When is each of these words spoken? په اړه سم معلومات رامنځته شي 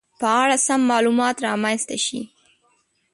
په 0.19 0.27
اړه 0.41 0.55
سم 0.65 0.81
معلومات 0.91 1.35
رامنځته 1.47 1.97
شي 2.05 2.21